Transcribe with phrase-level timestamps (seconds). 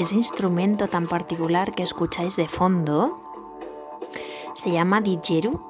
[0.00, 3.20] Ese instrumento tan particular que escucháis de fondo
[4.54, 5.60] se llama didgeridoo.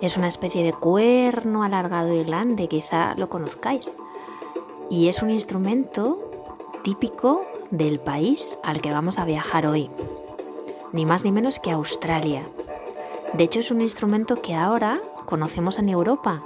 [0.00, 3.96] Es una especie de cuerno alargado y grande, quizá lo conozcáis.
[4.90, 6.18] Y es un instrumento
[6.82, 9.88] típico del país al que vamos a viajar hoy.
[10.92, 12.48] Ni más ni menos que Australia.
[13.34, 16.42] De hecho es un instrumento que ahora conocemos en Europa,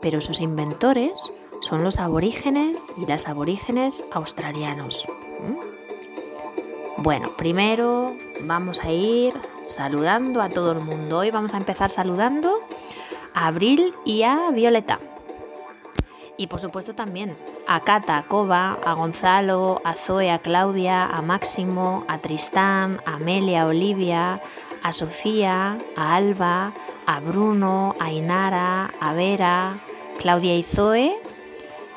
[0.00, 5.04] pero sus inventores son los aborígenes y las aborígenes australianos.
[6.98, 11.18] Bueno, primero vamos a ir saludando a todo el mundo.
[11.18, 12.60] Hoy vamos a empezar saludando
[13.34, 15.00] a Abril y a Violeta.
[16.36, 17.36] Y por supuesto también
[17.68, 23.16] a Cata, a Coba, a Gonzalo, a Zoe, a Claudia, a Máximo, a Tristán, a
[23.16, 24.40] Amelia, a Olivia,
[24.82, 26.72] a Sofía, a Alba,
[27.06, 29.78] a Bruno, a Inara, a Vera,
[30.18, 31.17] Claudia y Zoe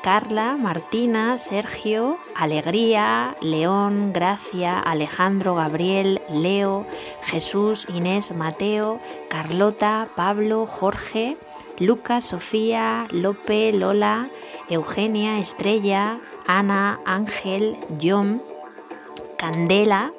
[0.02, 6.86] Carla, Martina, Sergio, Alegría, León, Gracia, Alejandro, Gabriel, Leo,
[7.22, 11.36] Jesús, Inés, Mateo, Carlota, Pablo, Jorge,
[11.78, 14.28] Lucas, Sofía, Lope, Lola,
[14.68, 18.42] Eugenia, Estrella, Ana, Ángel, John,
[19.38, 20.12] Candela,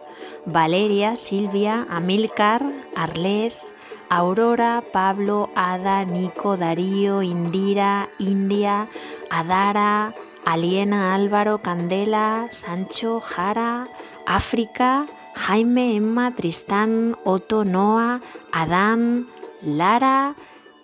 [0.46, 3.74] Valeria, Silvia, Amilcar, Arlés,
[4.14, 8.88] Aurora, Pablo, Ada, Nico, Darío, Indira, India,
[9.32, 10.14] Adara,
[10.46, 13.90] Aliena, Álvaro, Candela, Sancho, Jara,
[14.28, 19.28] África, Jaime, Emma, Tristán, Otto, Noah, Adán,
[19.64, 20.36] Lara,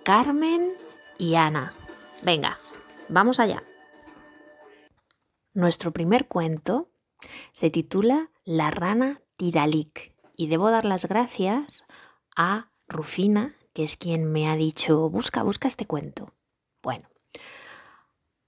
[0.03, 0.73] Carmen
[1.19, 1.75] y Ana.
[2.23, 2.57] Venga,
[3.09, 3.61] vamos allá.
[5.53, 6.89] Nuestro primer cuento
[7.51, 11.85] se titula La rana Tiralik y debo dar las gracias
[12.35, 16.33] a Rufina, que es quien me ha dicho, busca, busca este cuento.
[16.81, 17.07] Bueno,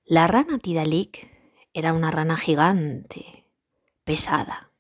[0.04, 1.30] la rana Tidalik
[1.74, 3.46] era una rana gigante,
[4.04, 4.72] pesada,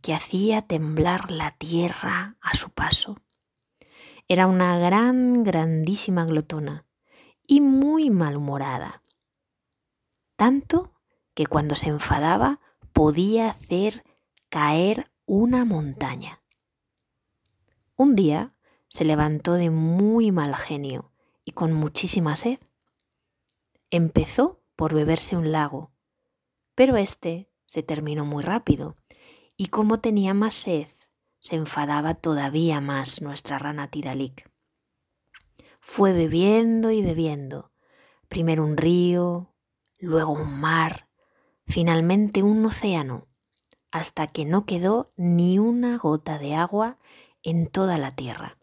[0.00, 3.18] que hacía temblar la tierra a su paso.
[4.28, 6.86] Era una gran, grandísima glotona
[7.46, 9.02] y muy malhumorada.
[10.36, 10.94] Tanto
[11.34, 12.60] que cuando se enfadaba
[12.92, 14.04] podía hacer
[14.48, 16.42] caer una montaña.
[17.96, 18.54] Un día
[18.92, 21.12] se levantó de muy mal genio
[21.46, 22.58] y con muchísima sed.
[23.90, 25.92] Empezó por beberse un lago,
[26.74, 28.96] pero este se terminó muy rápido
[29.56, 30.88] y como tenía más sed,
[31.38, 34.50] se enfadaba todavía más nuestra rana Tidalik.
[35.80, 37.72] Fue bebiendo y bebiendo,
[38.28, 39.54] primero un río,
[39.96, 41.08] luego un mar,
[41.66, 43.26] finalmente un océano,
[43.90, 46.98] hasta que no quedó ni una gota de agua
[47.42, 48.58] en toda la tierra.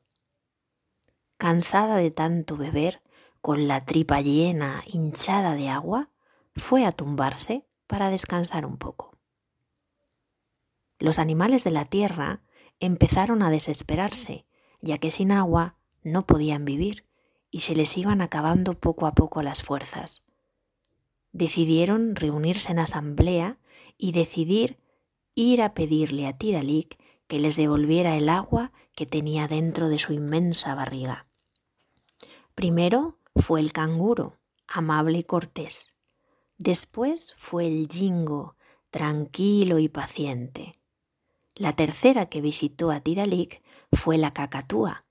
[1.39, 3.01] Cansada de tanto beber,
[3.39, 6.09] con la tripa llena, hinchada de agua,
[6.53, 9.17] fue a tumbarse para descansar un poco.
[10.99, 12.41] Los animales de la tierra
[12.81, 14.47] empezaron a desesperarse,
[14.81, 17.05] ya que sin agua no podían vivir
[17.49, 20.25] y se les iban acabando poco a poco las fuerzas.
[21.31, 23.59] Decidieron reunirse en asamblea
[23.97, 24.77] y decidir
[25.35, 30.11] ir a pedirle a Tidalik que les devolviera el agua que tenía dentro de su
[30.11, 31.28] inmensa barriga.
[32.59, 34.37] Primero fue el canguro,
[34.67, 35.95] amable y cortés.
[36.57, 38.57] Después fue el jingo,
[38.89, 40.73] tranquilo y paciente.
[41.55, 45.05] La tercera que visitó a Tidalik fue la cacatúa,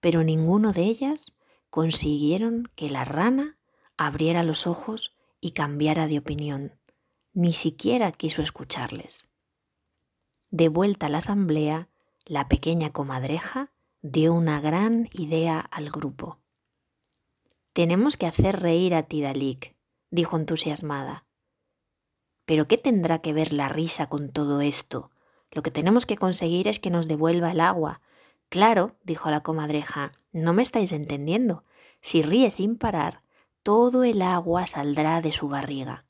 [0.00, 1.38] pero ninguno de ellas
[1.70, 3.56] consiguieron que la rana
[3.96, 6.78] abriera los ojos y cambiara de opinión.
[7.32, 9.30] Ni siquiera quiso escucharles.
[10.50, 11.88] De vuelta a la asamblea,
[12.26, 16.41] la pequeña comadreja dio una gran idea al grupo.
[17.72, 19.74] Tenemos que hacer reír a Tidalik,
[20.10, 21.24] dijo entusiasmada.
[22.44, 25.10] ¿Pero qué tendrá que ver la risa con todo esto?
[25.50, 28.02] Lo que tenemos que conseguir es que nos devuelva el agua.
[28.50, 31.64] Claro, dijo la comadreja, no me estáis entendiendo.
[32.02, 33.22] Si ríe sin parar,
[33.62, 36.04] todo el agua saldrá de su barriga.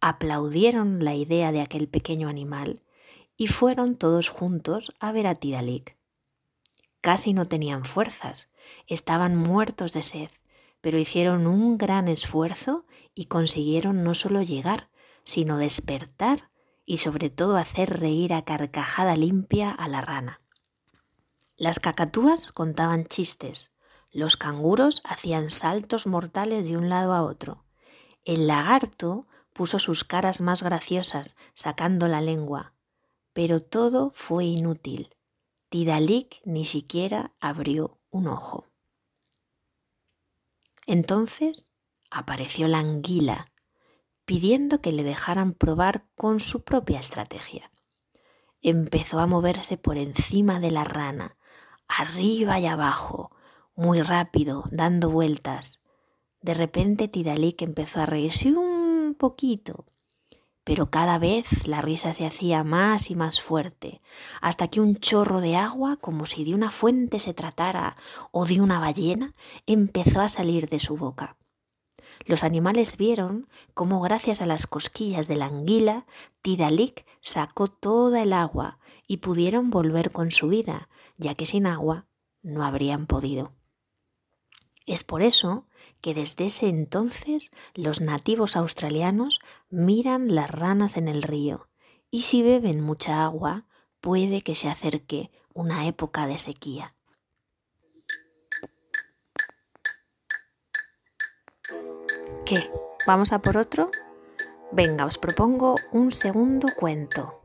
[0.00, 2.82] Aplaudieron la idea de aquel pequeño animal
[3.34, 5.96] y fueron todos juntos a ver a Tidalik.
[7.00, 8.50] Casi no tenían fuerzas,
[8.86, 10.30] estaban muertos de sed,
[10.80, 12.84] pero hicieron un gran esfuerzo
[13.14, 14.90] y consiguieron no solo llegar,
[15.24, 16.50] sino despertar
[16.84, 20.40] y sobre todo hacer reír a carcajada limpia a la rana.
[21.56, 23.74] Las cacatúas contaban chistes,
[24.10, 27.64] los canguros hacían saltos mortales de un lado a otro,
[28.28, 32.74] el lagarto puso sus caras más graciosas, sacando la lengua.
[33.32, 35.16] Pero todo fue inútil.
[35.68, 38.66] Tidalik ni siquiera abrió ojo.
[40.86, 41.78] Entonces
[42.10, 43.52] apareció la anguila,
[44.24, 47.70] pidiendo que le dejaran probar con su propia estrategia.
[48.60, 51.36] Empezó a moverse por encima de la rana,
[51.86, 53.30] arriba y abajo,
[53.74, 55.82] muy rápido, dando vueltas.
[56.40, 59.86] De repente Tidalik empezó a reírse un poquito,
[60.68, 64.02] pero cada vez la risa se hacía más y más fuerte,
[64.42, 67.96] hasta que un chorro de agua, como si de una fuente se tratara
[68.32, 69.34] o de una ballena,
[69.64, 71.38] empezó a salir de su boca.
[72.26, 76.04] Los animales vieron cómo gracias a las cosquillas de la anguila,
[76.42, 82.08] Tidalik sacó toda el agua y pudieron volver con su vida, ya que sin agua
[82.42, 83.54] no habrían podido.
[84.84, 85.66] Es por eso
[86.00, 89.40] que desde ese entonces los nativos australianos
[89.70, 91.68] miran las ranas en el río
[92.10, 93.66] y si beben mucha agua
[94.00, 96.94] puede que se acerque una época de sequía.
[102.46, 102.70] ¿Qué?
[103.06, 103.90] ¿Vamos a por otro?
[104.72, 107.42] Venga, os propongo un segundo cuento.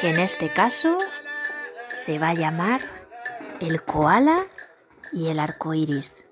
[0.00, 0.96] Que en este caso
[1.92, 2.80] se va a llamar
[3.60, 4.46] El koala
[5.12, 6.26] y el arco iris.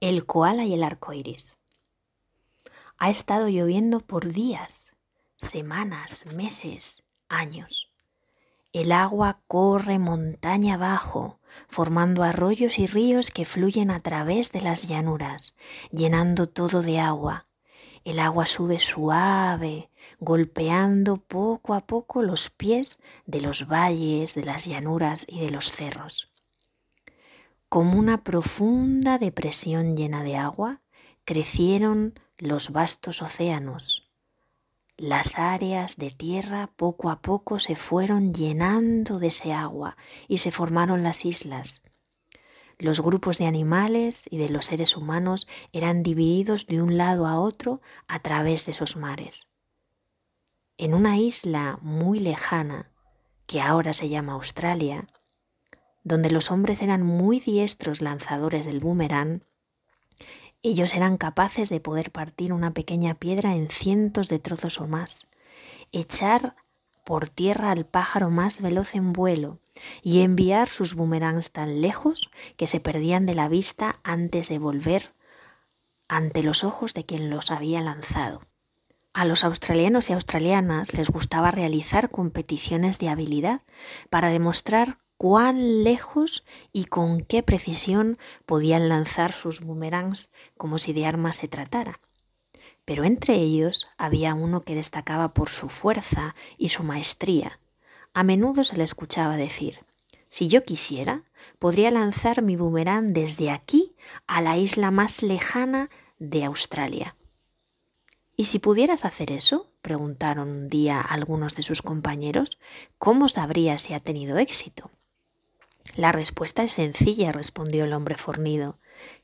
[0.00, 1.56] El koala y el arco iris.
[2.98, 4.96] Ha estado lloviendo por días,
[5.36, 7.90] semanas, meses, años.
[8.72, 11.38] El agua corre montaña abajo,
[11.68, 15.54] formando arroyos y ríos que fluyen a través de las llanuras,
[15.92, 17.46] llenando todo de agua.
[18.04, 19.90] El agua sube suave,
[20.20, 25.72] golpeando poco a poco los pies de los valles, de las llanuras y de los
[25.72, 26.30] cerros.
[27.70, 30.82] Como una profunda depresión llena de agua,
[31.24, 34.10] crecieron los vastos océanos.
[34.96, 39.96] Las áreas de tierra poco a poco se fueron llenando de ese agua
[40.28, 41.82] y se formaron las islas.
[42.78, 47.38] Los grupos de animales y de los seres humanos eran divididos de un lado a
[47.38, 49.48] otro a través de esos mares.
[50.76, 52.90] En una isla muy lejana,
[53.46, 55.08] que ahora se llama Australia,
[56.02, 59.42] donde los hombres eran muy diestros lanzadores del boomerang,
[60.62, 65.28] ellos eran capaces de poder partir una pequeña piedra en cientos de trozos o más,
[65.92, 66.56] echar
[67.04, 69.60] por tierra al pájaro más veloz en vuelo
[70.02, 75.14] y enviar sus boomerangs tan lejos que se perdían de la vista antes de volver
[76.08, 78.42] ante los ojos de quien los había lanzado.
[79.12, 83.62] A los australianos y australianas les gustaba realizar competiciones de habilidad
[84.10, 91.06] para demostrar cuán lejos y con qué precisión podían lanzar sus boomerangs como si de
[91.06, 92.00] armas se tratara.
[92.84, 97.58] Pero entre ellos había uno que destacaba por su fuerza y su maestría.
[98.12, 99.80] A menudo se le escuchaba decir,
[100.28, 101.22] si yo quisiera,
[101.58, 103.94] podría lanzar mi boomerang desde aquí
[104.26, 107.16] a la isla más lejana de Australia.
[108.36, 109.70] ¿Y si pudieras hacer eso?
[109.80, 112.58] preguntaron un día algunos de sus compañeros,
[112.98, 114.90] ¿cómo sabrías si ha tenido éxito?
[115.94, 118.78] La respuesta es sencilla, respondió el hombre fornido.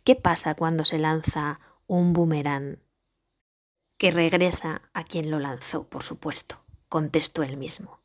[0.04, 2.78] ¿Qué pasa cuando se lanza un boomerang?
[4.00, 8.00] Que regresa a quien lo lanzó, por supuesto, contestó él mismo.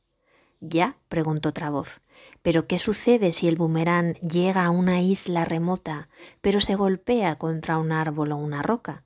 [0.59, 0.97] ¿Ya?
[1.07, 2.01] preguntó otra voz.
[2.41, 6.09] ¿Pero qué sucede si el boomerang llega a una isla remota,
[6.41, 9.05] pero se golpea contra un árbol o una roca?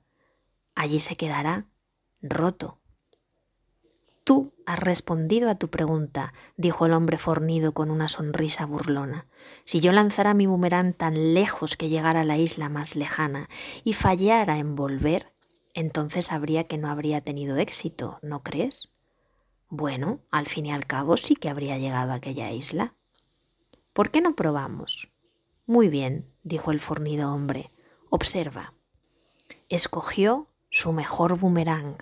[0.74, 1.66] Allí se quedará
[2.22, 2.80] roto.
[4.24, 9.28] Tú has respondido a tu pregunta, dijo el hombre fornido con una sonrisa burlona.
[9.62, 13.48] Si yo lanzara mi boomerang tan lejos que llegara a la isla más lejana
[13.84, 15.29] y fallara en volver,
[15.74, 18.92] entonces sabría que no habría tenido éxito, ¿no crees?
[19.68, 22.94] Bueno, al fin y al cabo sí que habría llegado a aquella isla.
[23.92, 25.10] ¿Por qué no probamos?
[25.66, 27.70] Muy bien, dijo el fornido hombre.
[28.10, 28.74] Observa.
[29.68, 31.98] Escogió su mejor boomerang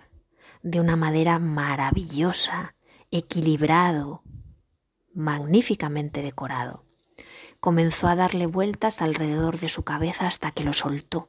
[0.63, 2.75] de una madera maravillosa,
[3.11, 4.23] equilibrado,
[5.15, 6.85] magníficamente decorado.
[7.61, 11.29] Comenzó a darle vueltas alrededor de su cabeza hasta que lo soltó,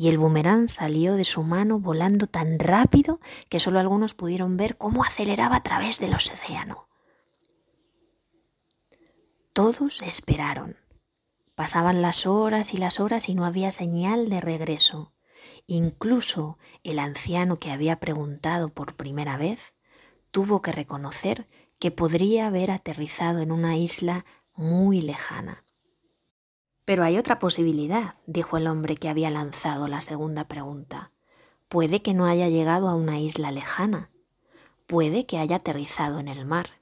[0.00, 4.78] y el boomerang salió de su mano volando tan rápido que solo algunos pudieron ver
[4.78, 6.88] cómo aceleraba a través del océano.
[9.52, 10.78] Todos esperaron.
[11.54, 15.12] Pasaban las horas y las horas y no había señal de regreso.
[15.66, 19.76] Incluso el anciano que había preguntado por primera vez
[20.30, 21.46] tuvo que reconocer
[21.78, 25.62] que podría haber aterrizado en una isla muy lejana.
[26.90, 31.12] Pero hay otra posibilidad, dijo el hombre que había lanzado la segunda pregunta.
[31.68, 34.10] Puede que no haya llegado a una isla lejana.
[34.88, 36.80] Puede que haya aterrizado en el mar.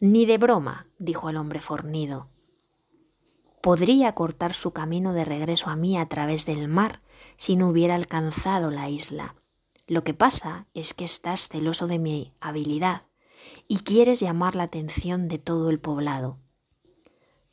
[0.00, 2.30] Ni de broma, dijo el hombre fornido.
[3.60, 7.00] Podría cortar su camino de regreso a mí a través del mar
[7.36, 9.36] si no hubiera alcanzado la isla.
[9.86, 13.02] Lo que pasa es que estás celoso de mi habilidad
[13.68, 16.40] y quieres llamar la atención de todo el poblado.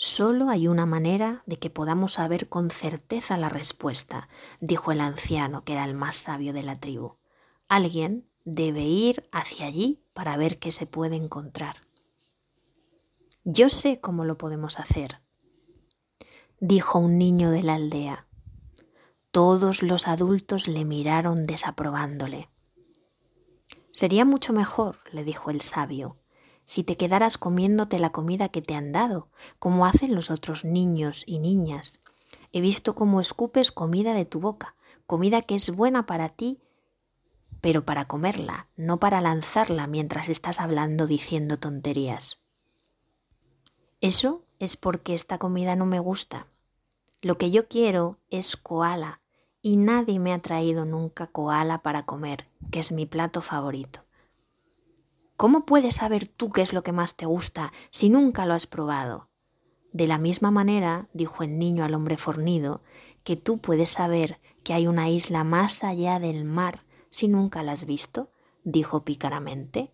[0.05, 4.27] Solo hay una manera de que podamos saber con certeza la respuesta,
[4.59, 7.15] dijo el anciano, que era el más sabio de la tribu.
[7.69, 11.87] Alguien debe ir hacia allí para ver qué se puede encontrar.
[13.45, 15.21] Yo sé cómo lo podemos hacer,
[16.59, 18.27] dijo un niño de la aldea.
[19.31, 22.49] Todos los adultos le miraron desaprobándole.
[23.93, 26.17] Sería mucho mejor, le dijo el sabio,
[26.65, 29.27] si te quedaras comiéndote la comida que te han dado,
[29.59, 32.03] como hacen los otros niños y niñas.
[32.51, 36.59] He visto cómo escupes comida de tu boca, comida que es buena para ti,
[37.61, 42.39] pero para comerla, no para lanzarla mientras estás hablando diciendo tonterías.
[44.01, 46.47] Eso es porque esta comida no me gusta.
[47.21, 49.21] Lo que yo quiero es koala,
[49.61, 54.02] y nadie me ha traído nunca koala para comer, que es mi plato favorito.
[55.43, 58.65] ¿Cómo puedes saber tú qué es lo que más te gusta si nunca lo has
[58.65, 59.27] probado?
[59.91, 62.81] De la misma manera, dijo el niño al hombre fornido,
[63.25, 67.73] que tú puedes saber que hay una isla más allá del mar si nunca la
[67.73, 68.31] has visto,
[68.63, 69.91] dijo pícaramente.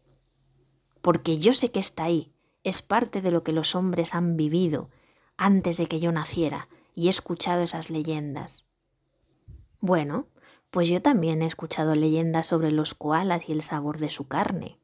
[1.01, 2.31] Porque yo sé que está ahí,
[2.63, 4.91] es parte de lo que los hombres han vivido
[5.35, 8.67] antes de que yo naciera y he escuchado esas leyendas.
[9.79, 10.27] Bueno,
[10.69, 14.77] pues yo también he escuchado leyendas sobre los koalas y el sabor de su carne.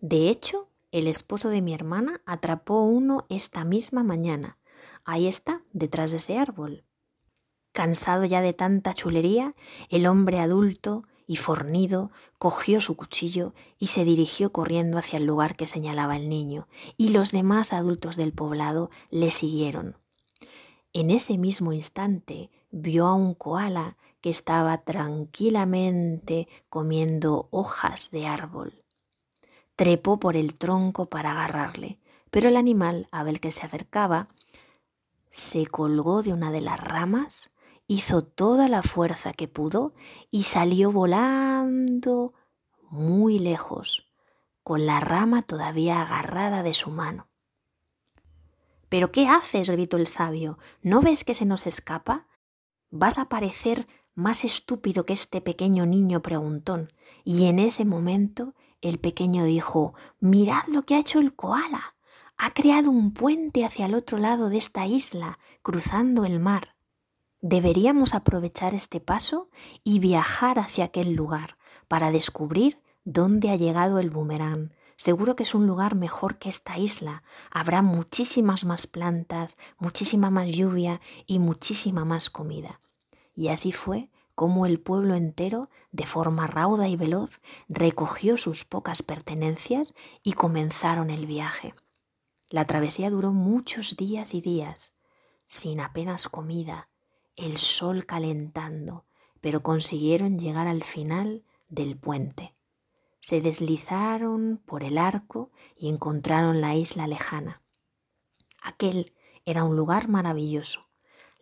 [0.00, 4.58] De hecho, el esposo de mi hermana atrapó uno esta misma mañana.
[5.04, 6.84] Ahí está, detrás de ese árbol.
[7.72, 9.54] Cansado ya de tanta chulería,
[9.90, 15.56] el hombre adulto y fornido cogió su cuchillo y se dirigió corriendo hacia el lugar
[15.56, 19.98] que señalaba el niño, y los demás adultos del poblado le siguieron.
[20.92, 28.85] En ese mismo instante vio a un koala que estaba tranquilamente comiendo hojas de árbol.
[29.76, 31.98] Trepó por el tronco para agarrarle,
[32.30, 34.28] pero el animal, a ver que se acercaba,
[35.30, 37.52] se colgó de una de las ramas,
[37.86, 39.94] hizo toda la fuerza que pudo
[40.30, 42.32] y salió volando
[42.90, 44.10] muy lejos,
[44.62, 47.28] con la rama todavía agarrada de su mano.
[48.88, 49.68] ¿Pero qué haces?
[49.68, 50.58] gritó el sabio.
[50.82, 52.26] ¿No ves que se nos escapa?
[52.90, 56.92] Vas a parecer más estúpido que este pequeño niño preguntón.
[57.24, 61.94] Y en ese momento el pequeño dijo, Mirad lo que ha hecho el koala.
[62.36, 66.76] Ha creado un puente hacia el otro lado de esta isla, cruzando el mar.
[67.40, 69.50] Deberíamos aprovechar este paso
[69.84, 71.56] y viajar hacia aquel lugar
[71.88, 76.78] para descubrir dónde ha llegado el boomerang, Seguro que es un lugar mejor que esta
[76.78, 77.22] isla.
[77.50, 82.80] Habrá muchísimas más plantas, muchísima más lluvia y muchísima más comida.
[83.34, 89.02] Y así fue como el pueblo entero, de forma rauda y veloz, recogió sus pocas
[89.02, 91.74] pertenencias y comenzaron el viaje.
[92.48, 95.00] La travesía duró muchos días y días,
[95.48, 96.88] sin apenas comida,
[97.34, 99.04] el sol calentando,
[99.40, 102.56] pero consiguieron llegar al final del puente
[103.26, 107.60] se deslizaron por el arco y encontraron la isla lejana.
[108.62, 110.85] Aquel era un lugar maravilloso.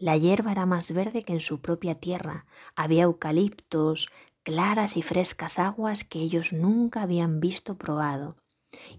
[0.04, 2.44] La hierba era más verde que en su propia tierra.
[2.76, 4.10] Había eucaliptos,
[4.42, 8.36] claras y frescas aguas que ellos nunca habían visto probado.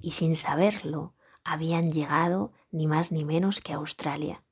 [0.01, 4.43] Y sin saberlo, habían llegado ni más ni menos que a Australia.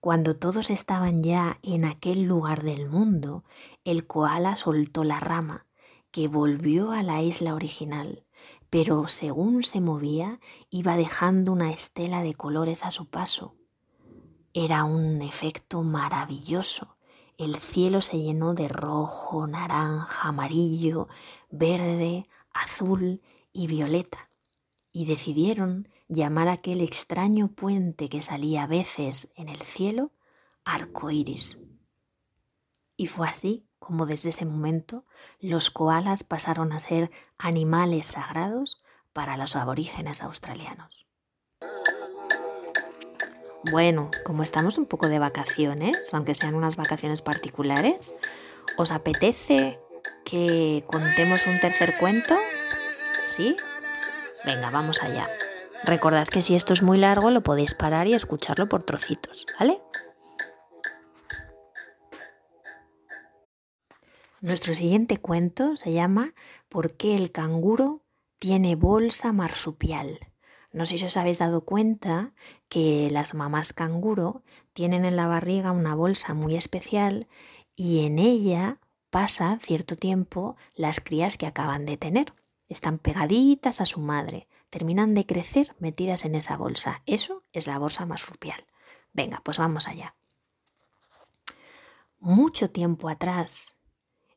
[0.00, 3.42] Cuando todos estaban ya en aquel lugar del mundo,
[3.84, 5.66] el koala soltó la rama
[6.10, 8.26] que volvió a la isla original,
[8.68, 13.54] pero según se movía iba dejando una estela de colores a su paso.
[14.58, 16.96] Era un efecto maravilloso.
[17.36, 21.08] El cielo se llenó de rojo, naranja, amarillo,
[21.50, 23.20] verde, azul
[23.52, 24.30] y violeta,
[24.92, 30.12] y decidieron llamar aquel extraño puente que salía a veces en el cielo
[30.64, 31.62] arco iris.
[32.96, 35.04] Y fue así como desde ese momento
[35.38, 38.82] los koalas pasaron a ser animales sagrados
[39.12, 41.06] para los aborígenes australianos.
[43.70, 48.14] Bueno, como estamos un poco de vacaciones, aunque sean unas vacaciones particulares,
[48.76, 49.80] ¿os apetece
[50.24, 52.36] que contemos un tercer cuento?
[53.20, 53.56] ¿Sí?
[54.44, 55.28] Venga, vamos allá.
[55.82, 59.80] Recordad que si esto es muy largo lo podéis parar y escucharlo por trocitos, ¿vale?
[64.40, 66.34] Nuestro siguiente cuento se llama
[66.68, 68.02] ¿Por qué el canguro
[68.38, 70.20] tiene bolsa marsupial?
[70.76, 72.32] No sé si os habéis dado cuenta
[72.68, 74.42] que las mamás canguro
[74.74, 77.28] tienen en la barriga una bolsa muy especial
[77.74, 78.78] y en ella
[79.08, 82.34] pasa cierto tiempo las crías que acaban de tener.
[82.68, 87.00] Están pegaditas a su madre, terminan de crecer metidas en esa bolsa.
[87.06, 88.66] Eso es la bolsa marsupial.
[89.14, 90.14] Venga, pues vamos allá.
[92.18, 93.80] Mucho tiempo atrás,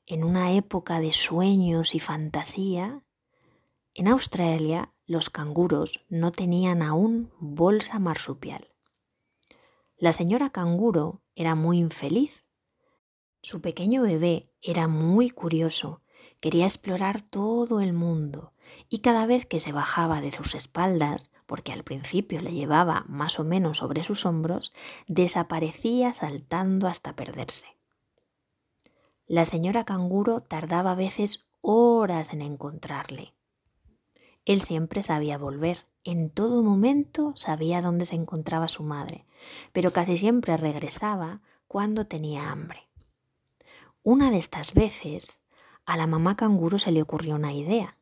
[0.05, 3.03] en una época de sueños y fantasía,
[3.95, 8.69] en Australia los canguros no tenían aún bolsa marsupial.
[9.97, 12.45] La señora canguro era muy infeliz.
[13.41, 16.01] Su pequeño bebé era muy curioso,
[16.39, 18.51] quería explorar todo el mundo
[18.87, 23.39] y cada vez que se bajaba de sus espaldas, porque al principio le llevaba más
[23.39, 24.73] o menos sobre sus hombros,
[25.07, 27.67] desaparecía saltando hasta perderse.
[29.25, 33.33] La señora canguro tardaba a veces horas en encontrarle.
[34.49, 39.27] Él siempre sabía volver, en todo momento sabía dónde se encontraba su madre,
[39.73, 42.89] pero casi siempre regresaba cuando tenía hambre.
[44.01, 45.43] Una de estas veces,
[45.85, 47.99] a la mamá canguro se le ocurrió una idea.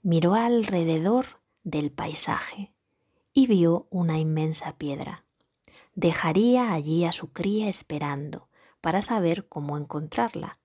[0.00, 2.72] Miró alrededor del paisaje
[3.34, 5.26] y vio una inmensa piedra.
[5.94, 8.48] Dejaría allí a su cría esperando
[8.80, 10.58] para saber cómo encontrarla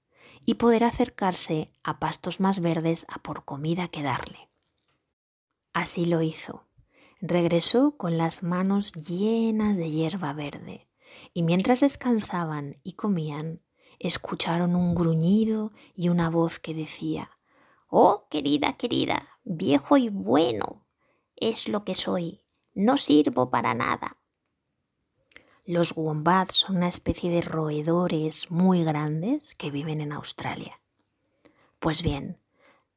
[0.45, 4.50] y poder acercarse a pastos más verdes a por comida que darle.
[5.73, 6.65] Así lo hizo.
[7.21, 10.87] Regresó con las manos llenas de hierba verde,
[11.33, 13.61] y mientras descansaban y comían,
[13.99, 17.31] escucharon un gruñido y una voz que decía
[17.87, 20.85] Oh, querida, querida, viejo y bueno,
[21.35, 22.41] es lo que soy,
[22.73, 24.17] no sirvo para nada.
[25.65, 30.81] Los wombats son una especie de roedores muy grandes que viven en Australia.
[31.79, 32.39] Pues bien,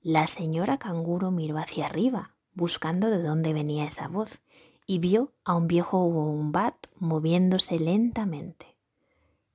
[0.00, 4.40] la señora canguro miró hacia arriba buscando de dónde venía esa voz,
[4.86, 8.76] y vio a un viejo wombat moviéndose lentamente.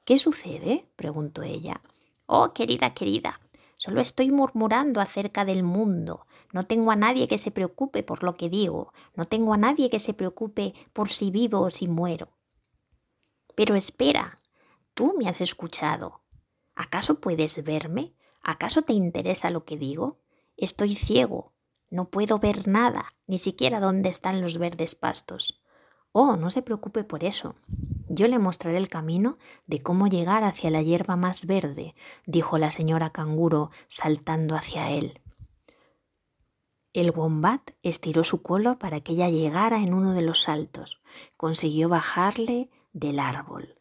[0.05, 0.87] ¿Qué sucede?
[0.95, 1.81] preguntó ella.
[2.25, 3.39] Oh, querida, querida,
[3.75, 6.25] solo estoy murmurando acerca del mundo.
[6.51, 8.91] No tengo a nadie que se preocupe por lo que digo.
[9.15, 12.29] No tengo a nadie que se preocupe por si vivo o si muero.
[13.55, 14.41] Pero espera,
[14.95, 16.21] tú me has escuchado.
[16.75, 18.13] ¿Acaso puedes verme?
[18.41, 20.17] ¿Acaso te interesa lo que digo?
[20.57, 21.53] Estoy ciego,
[21.89, 25.61] no puedo ver nada, ni siquiera dónde están los verdes pastos.
[26.11, 27.55] Oh, no se preocupe por eso.
[28.07, 32.71] Yo le mostraré el camino de cómo llegar hacia la hierba más verde, dijo la
[32.71, 35.21] señora canguro saltando hacia él.
[36.91, 41.01] El wombat estiró su cola para que ella llegara en uno de los saltos.
[41.37, 43.75] Consiguió bajarle del árbol.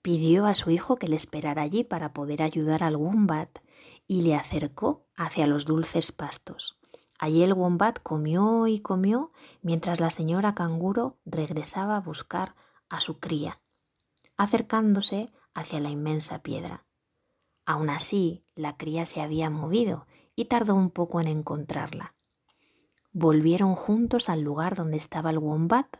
[0.00, 3.58] Pidió a su hijo que le esperara allí para poder ayudar al wombat
[4.06, 6.78] y le acercó hacia los dulces pastos.
[7.18, 12.54] Allí el wombat comió y comió mientras la señora canguro regresaba a buscar
[12.88, 13.60] a su cría,
[14.36, 16.84] acercándose hacia la inmensa piedra.
[17.64, 22.14] Aún así, la cría se había movido y tardó un poco en encontrarla.
[23.12, 25.96] Volvieron juntos al lugar donde estaba el wombat,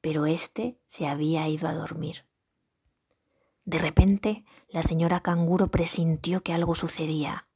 [0.00, 2.24] pero éste se había ido a dormir.
[3.64, 7.48] De repente, la señora canguro presintió que algo sucedía.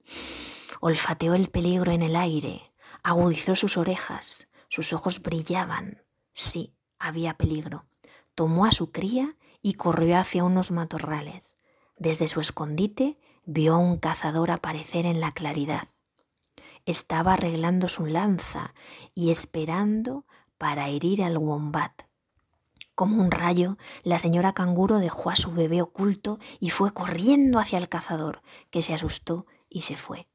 [0.80, 2.62] Olfateó el peligro en el aire,
[3.02, 6.02] agudizó sus orejas, sus ojos brillaban.
[6.32, 7.86] Sí, había peligro.
[8.34, 11.60] Tomó a su cría y corrió hacia unos matorrales.
[11.96, 15.86] Desde su escondite vio a un cazador aparecer en la claridad.
[16.86, 18.74] Estaba arreglando su lanza
[19.14, 20.26] y esperando
[20.58, 22.02] para herir al wombat.
[22.94, 27.78] Como un rayo, la señora canguro dejó a su bebé oculto y fue corriendo hacia
[27.78, 30.28] el cazador, que se asustó y se fue.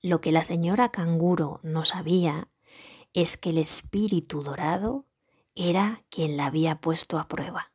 [0.00, 2.48] Lo que la señora canguro no sabía
[3.12, 5.04] es que el espíritu dorado
[5.54, 7.72] era quien la había puesto a prueba.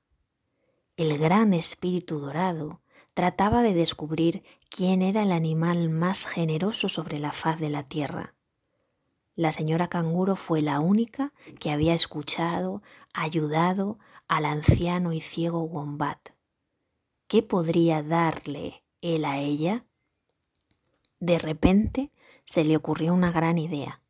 [0.98, 2.82] El gran espíritu dorado
[3.14, 8.34] trataba de descubrir quién era el animal más generoso sobre la faz de la tierra.
[9.36, 12.82] La señora canguro fue la única que había escuchado,
[13.14, 16.30] ayudado al anciano y ciego wombat.
[17.28, 19.86] ¿Qué podría darle él a ella?
[21.20, 22.12] De repente
[22.46, 24.02] se le ocurrió una gran idea.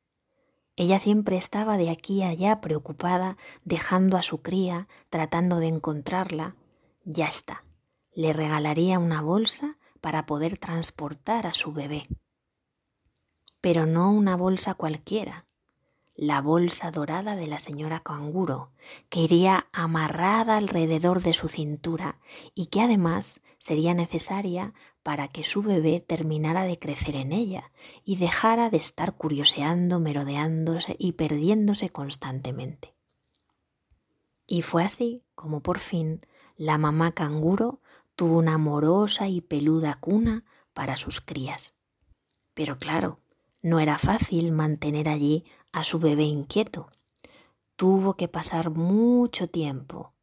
[0.76, 6.56] Ella siempre estaba de aquí a allá preocupada, dejando a su cría, tratando de encontrarla.
[7.04, 7.66] Ya está,
[8.14, 12.04] le regalaría una bolsa para poder transportar a su bebé.
[13.60, 15.46] Pero no una bolsa cualquiera.
[16.22, 18.74] la bolsa dorada de la señora canguro,
[19.08, 22.20] que iría amarrada alrededor de su cintura
[22.54, 27.72] y que además sería necesaria para que su bebé terminara de crecer en ella
[28.04, 32.96] y dejara de estar curioseando, merodeándose y perdiéndose constantemente.
[34.46, 36.26] Y fue así como por fin
[36.58, 37.82] la mamá canguro
[38.16, 41.76] tuvo una amorosa y peluda cuna para sus crías.
[42.54, 43.20] Pero claro,
[43.62, 46.90] no era fácil mantener allí a su bebé inquieto.
[47.76, 50.14] Tuvo que pasar mucho tiempo.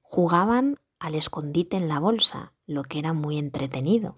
[0.00, 4.16] Jugaban al escondite en la bolsa, lo que era muy entretenido.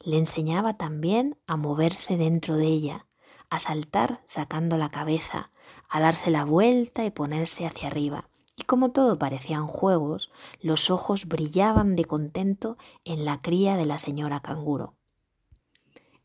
[0.00, 3.06] Le enseñaba también a moverse dentro de ella,
[3.50, 5.50] a saltar sacando la cabeza,
[5.88, 8.28] a darse la vuelta y ponerse hacia arriba.
[8.56, 13.98] Y como todo parecían juegos, los ojos brillaban de contento en la cría de la
[13.98, 14.94] señora canguro.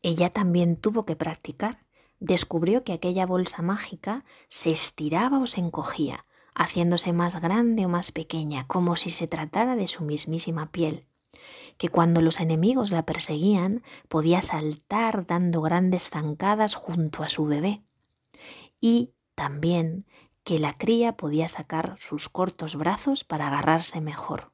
[0.02, 1.80] Ella también tuvo que practicar
[2.20, 8.12] descubrió que aquella bolsa mágica se estiraba o se encogía, haciéndose más grande o más
[8.12, 11.06] pequeña, como si se tratara de su mismísima piel,
[11.78, 17.82] que cuando los enemigos la perseguían podía saltar dando grandes zancadas junto a su bebé,
[18.80, 20.06] y también
[20.44, 24.52] que la cría podía sacar sus cortos brazos para agarrarse mejor.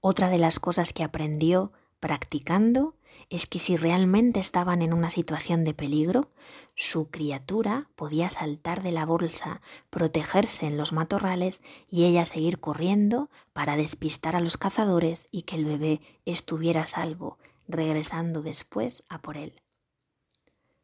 [0.00, 2.96] Otra de las cosas que aprendió practicando
[3.30, 6.30] es que si realmente estaban en una situación de peligro,
[6.74, 13.30] su criatura podía saltar de la bolsa, protegerse en los matorrales y ella seguir corriendo
[13.52, 19.22] para despistar a los cazadores y que el bebé estuviera a salvo, regresando después a
[19.22, 19.60] por él.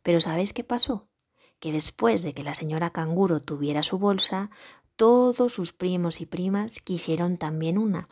[0.02, 1.08] Pero ¿sabéis qué pasó?
[1.58, 4.50] Que después de que la señora canguro tuviera su bolsa,
[4.96, 8.08] todos sus primos y primas quisieron también una.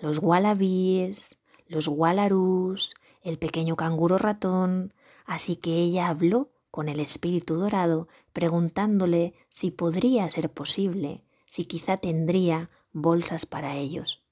[0.00, 2.94] Los wallabies, los wallarus,
[3.26, 10.30] el pequeño canguro ratón, así que ella habló con el espíritu dorado preguntándole si podría
[10.30, 14.22] ser posible, si quizá tendría bolsas para ellos.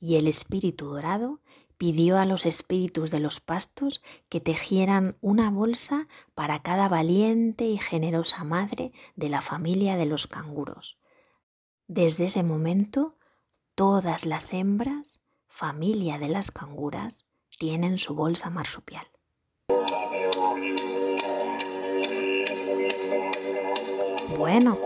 [0.00, 1.40] Y el espíritu dorado
[1.78, 7.78] pidió a los espíritus de los pastos que tejieran una bolsa para cada valiente y
[7.78, 10.98] generosa madre de la familia de los canguros.
[11.86, 13.18] Desde ese momento,
[13.76, 17.28] todas las hembras, familia de las canguras,
[17.58, 19.06] tienen su bolsa marsupial.
[24.38, 24.78] Bueno,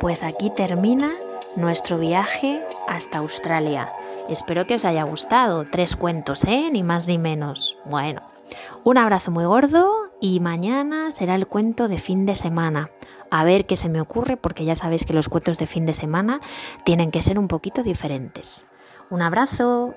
[0.00, 1.12] pues aquí termina
[1.56, 3.92] nuestro viaje hasta Australia.
[4.28, 5.66] Espero que os haya gustado.
[5.66, 6.70] Tres cuentos, ¿eh?
[6.72, 7.76] Ni más ni menos.
[7.84, 8.22] Bueno,
[8.84, 12.90] un abrazo muy gordo y mañana será el cuento de fin de semana.
[13.30, 15.94] A ver qué se me ocurre porque ya sabéis que los cuentos de fin de
[15.94, 16.40] semana
[16.84, 18.68] tienen que ser un poquito diferentes.
[19.10, 19.94] Un abrazo.